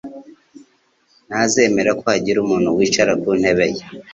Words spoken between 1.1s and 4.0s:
Ntazemera ko hagira umuntu wicara ku ntebe ye